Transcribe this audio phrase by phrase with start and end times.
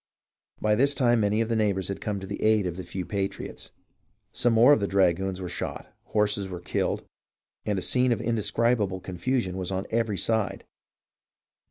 [0.59, 3.05] By this time many of the neighbours had come to the aid of the few
[3.05, 3.69] patriots.
[4.31, 7.05] Some more of the dragoons were shot, horses were killed,
[7.67, 10.65] and a scene of indescribable con fusion was on every side.